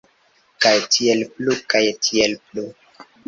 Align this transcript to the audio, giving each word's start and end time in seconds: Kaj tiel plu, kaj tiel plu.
Kaj 0.65 0.71
tiel 0.95 1.21
plu, 1.35 1.57
kaj 1.73 1.83
tiel 2.09 2.35
plu. 2.49 2.65